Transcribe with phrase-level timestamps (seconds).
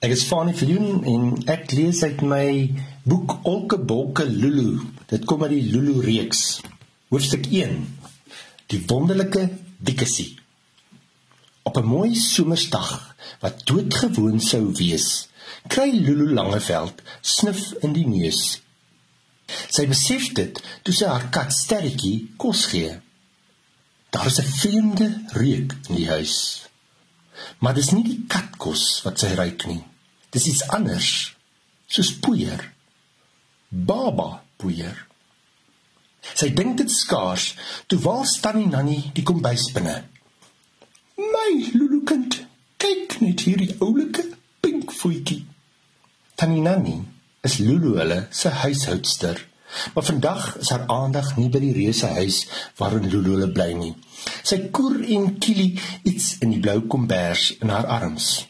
[0.00, 2.44] Ek is Fanie Viljoen en ek lees uit my
[3.04, 4.78] boek Olke Bolke Lulu.
[5.10, 6.62] Dit kom uit die Lulu reeks.
[7.12, 7.74] Hoofstuk 1.
[8.72, 9.42] Die wonderlike
[9.76, 10.38] dikkesie.
[11.68, 12.88] Op 'n mooi somersdag
[13.42, 15.28] wat doodgewoon sou wees,
[15.68, 18.62] kry Lulu Langeveld snif in die neus.
[19.68, 22.96] Sy besef dit toe sy haar kat Sterretjie kos gee.
[24.10, 26.64] Daar is 'n vreemde reuk in die huis.
[27.58, 29.89] Maar dis nie die katkos wat sy ruik nie.
[30.30, 31.10] Dis iets anders,
[31.90, 32.62] soos poeier.
[33.68, 34.96] Baba poeier.
[36.36, 37.54] Sy dink dit skaars
[37.88, 39.96] toe wal Tannie Nanny die kombuis binne.
[41.20, 42.36] My Lulu kind,
[42.80, 44.24] kyk net hierdie oulike
[44.62, 45.42] pink voetjie.
[46.36, 47.00] Tannie Nanny
[47.44, 49.40] is Lulu hulle se huishoudster.
[49.94, 52.42] Maar vandag is haar aandag nie by die reuse huis
[52.78, 53.92] waarin Lulu bly nie.
[54.42, 58.46] Sy koer en kielie iets in die blou kombers in haar arms.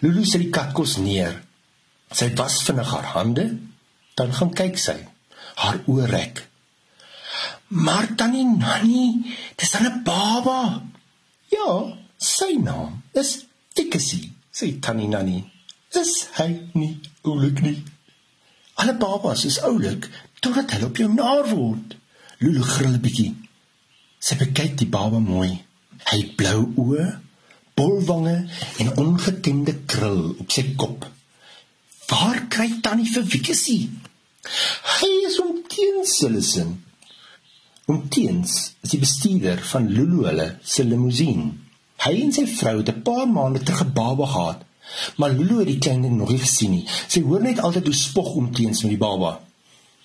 [0.00, 1.42] Lulu sit die katkos neer.
[2.12, 3.46] Sy was vinnig haar hande,
[4.18, 4.96] dan gaan kyk sy.
[5.60, 6.42] Haar oë rek.
[7.70, 9.22] Maar tannie Nanny,
[9.56, 10.82] dis 'n baba.
[11.48, 15.44] Ja, sy naam is Tikkesie, sê tannie Nanny.
[15.92, 17.84] Dis hy nie oulik nie.
[18.74, 20.08] Alle babas is oulik
[20.40, 21.96] totdat hulle op jou naar word.
[22.38, 23.34] Lulu grill 'n bietjie.
[24.18, 25.64] Sy bekyk die baba mooi.
[26.10, 27.20] Hy het blou oë
[27.80, 28.36] bolwange
[28.82, 31.08] en ongetemde krul op sy kop.
[32.10, 33.88] Waar kry tannie vir Wikkesie?
[34.98, 36.78] Hy is om teens hulle sin.
[37.90, 41.52] Om teens is die bestuurder van Lulu hulle se limousine.
[42.00, 44.60] Hy en sy vrou het 'n paar maande terug 'n baba gehad,
[45.16, 46.86] maar Lulu het die ding nog nie gesien nie.
[47.08, 49.40] Sy hoor net altyd hoe spog om teens met die baba.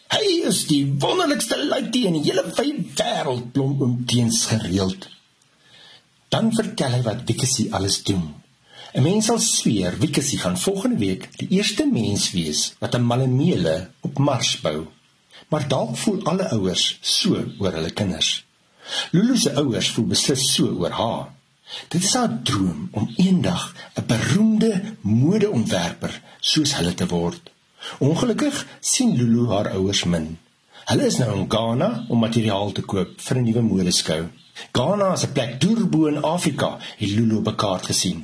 [0.07, 5.09] Hy is die wonderlikste luitie in die hele wêreld, blom om teens gereeld.
[6.35, 8.23] Dan vertel hy wat Wikkesie alles doen.
[8.91, 13.75] 'n Mens sal sweer Wikkesie gaan volgende week die eerste mens wees wat 'n malemele
[14.07, 14.79] op Mars bou.
[15.49, 18.43] Maar dalk voel alle ouers so oor hulle kinders.
[19.11, 21.25] Lulu se ouers voel beslis so oor haar.
[21.87, 23.63] Dit is haar droom om eendag
[23.95, 27.51] 'n beroemde modeontwerper soos hulle te word.
[27.99, 30.37] Ongelukkig sien Lulu haar ouers min.
[30.85, 34.23] Hulle is nou in Ghana om materiaal te koop vir 'n nuwe modeskou.
[34.71, 38.19] Ghana is 'n plek deur bo in Afrika, het Lulu op 'n kaart gesien.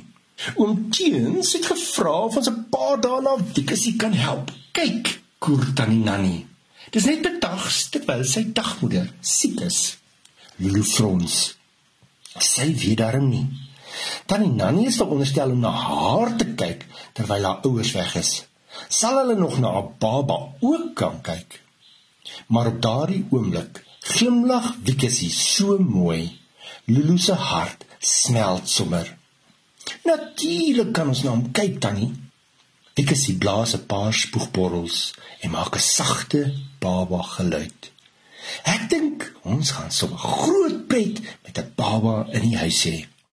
[0.56, 4.50] Oom Teens het gevra of ons 'n paar dae na Dikkesie kan help.
[4.72, 6.46] Kyk, koer tannie Nanny.
[6.90, 9.96] Dis net bedags terwyl sy dagmoeder siek is.
[10.56, 11.54] Lulu frons.
[12.38, 13.46] Sy weet daarom nie.
[14.26, 18.44] Tannie Nanny is veronderstel om na haar te kyk terwyl haar ouers weg is.
[18.88, 21.60] Sal hulle nog na haar baba ook kan kyk?
[22.46, 26.38] Maar op daardie oomblik Glimlag Wiekesie so mooi.
[26.86, 29.06] Lulu se hart smelt sommer.
[30.04, 32.10] Natuurlik kan ons na hom kyk tannie.
[32.96, 36.40] Wiekesie blaas 'n paar spoegborrels en maak 'n sagte
[36.82, 37.90] baba geluid.
[38.74, 43.11] Ek dink ons gaan so 'n groot pret met 'n baba in die huis hê.